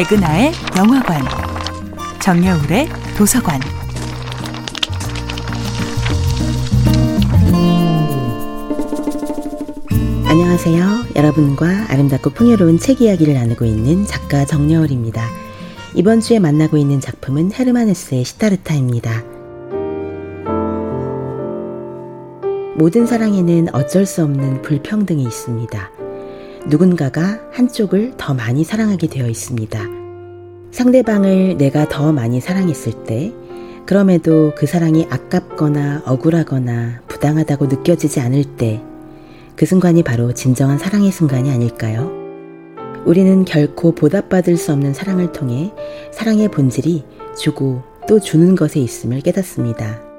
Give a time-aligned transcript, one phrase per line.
[0.00, 1.20] 백은하의 영화관,
[2.22, 3.60] 정여울의 도서관.
[10.26, 11.04] 안녕하세요.
[11.16, 15.22] 여러분과 아름답고 풍요로운 책 이야기를 나누고 있는 작가 정여울입니다.
[15.94, 19.22] 이번 주에 만나고 있는 작품은 헤르만 헤스의 시타르타입니다.
[22.74, 25.90] 모든 사랑에는 어쩔 수 없는 불평등이 있습니다.
[26.66, 29.80] 누군가가 한쪽을 더 많이 사랑하게 되어 있습니다.
[30.70, 33.32] 상대방을 내가 더 많이 사랑했을 때,
[33.86, 38.82] 그럼에도 그 사랑이 아깝거나 억울하거나 부당하다고 느껴지지 않을 때,
[39.56, 42.10] 그 순간이 바로 진정한 사랑의 순간이 아닐까요?
[43.04, 45.72] 우리는 결코 보답받을 수 없는 사랑을 통해
[46.12, 47.04] 사랑의 본질이
[47.36, 50.09] 주고 또 주는 것에 있음을 깨닫습니다.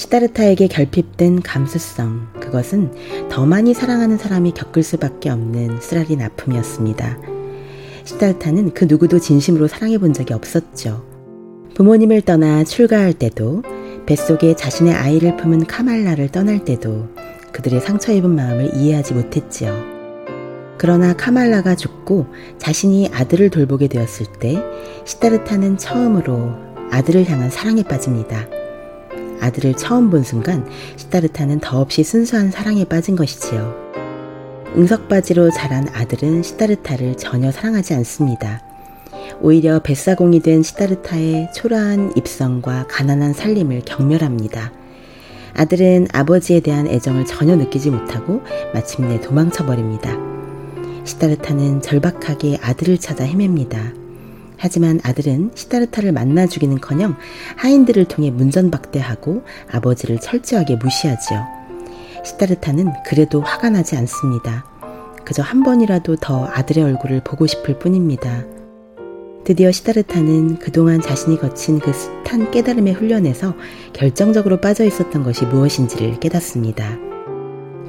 [0.00, 2.90] 시다르타에게 결핍된 감수성, 그것은
[3.28, 7.18] 더 많이 사랑하는 사람이 겪을 수밖에 없는 쓰라린 아픔이었습니다.
[8.04, 11.04] 시다르타는 그 누구도 진심으로 사랑해 본 적이 없었죠.
[11.74, 13.62] 부모님을 떠나 출가할 때도
[14.06, 17.08] 뱃속에 자신의 아이를 품은 카말라를 떠날 때도
[17.52, 19.84] 그들의 상처 입은 마음을 이해하지 못했지요.
[20.78, 24.56] 그러나 카말라가 죽고 자신이 아들을 돌보게 되었을 때
[25.04, 26.54] 시다르타는 처음으로
[26.90, 28.59] 아들을 향한 사랑에 빠집니다.
[29.40, 33.90] 아들을 처음 본 순간 시다르타는 더없이 순수한 사랑에 빠진 것이지요.
[34.76, 38.62] 응석바지로 자란 아들은 시다르타를 전혀 사랑하지 않습니다.
[39.40, 44.72] 오히려 뱃사공이 된 시다르타의 초라한 입성과 가난한 살림을 경멸합니다.
[45.54, 50.16] 아들은 아버지에 대한 애정을 전혀 느끼지 못하고 마침내 도망쳐 버립니다.
[51.04, 53.99] 시다르타는 절박하게 아들을 찾아 헤맵니다.
[54.60, 57.16] 하지만 아들은 시다르타를 만나 주기는커녕
[57.56, 61.42] 하인들을 통해 문전박대하고 아버지를 철저하게 무시하지요.
[62.22, 64.66] 시다르타는 그래도 화가 나지 않습니다.
[65.24, 68.44] 그저 한 번이라도 더 아들의 얼굴을 보고 싶을 뿐입니다.
[69.44, 73.54] 드디어 시다르타는 그동안 자신이 거친 그 숱한 깨달음의 훈련에서
[73.94, 76.98] 결정적으로 빠져 있었던 것이 무엇인지를 깨닫습니다.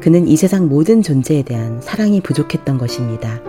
[0.00, 3.40] 그는 이 세상 모든 존재에 대한 사랑이 부족했던 것입니다.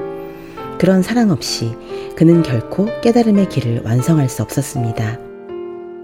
[0.81, 1.77] 그런 사랑 없이
[2.15, 5.19] 그는 결코 깨달음의 길을 완성할 수 없었습니다.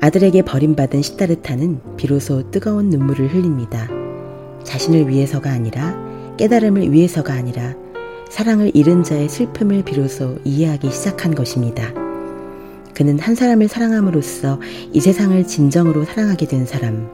[0.01, 3.87] 아들에게 버림받은 시타르타는 비로소 뜨거운 눈물을 흘립니다.
[4.63, 5.97] 자신을 위해서가 아니라
[6.37, 7.73] 깨달음을 위해서가 아니라
[8.29, 11.91] 사랑을 잃은 자의 슬픔을 비로소 이해하기 시작한 것입니다.
[12.93, 14.61] 그는 한 사람을 사랑함으로써
[14.93, 17.09] 이 세상을 진정으로 사랑하게 된 사람,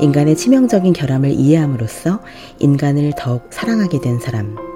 [0.00, 2.20] 인간의 치명적인 결함을 이해함으로써
[2.58, 4.71] 인간을 더욱 사랑하게 된 사람,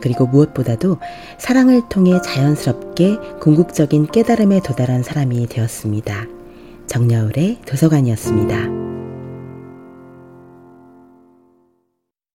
[0.00, 0.98] 그리고 무엇보다도
[1.38, 6.26] 사랑을 통해 자연스럽게 궁극적인 깨달음에 도달한 사람이 되었습니다.
[6.86, 8.89] 정여울의 도서관이었습니다.